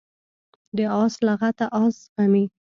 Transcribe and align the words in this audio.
د 0.75 0.77
آس 1.01 1.13
لغته 1.27 1.65
آس 1.83 1.95
زغمي. 2.05 2.45